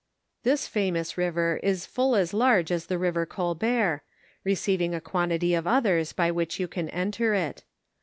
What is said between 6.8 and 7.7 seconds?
enter it.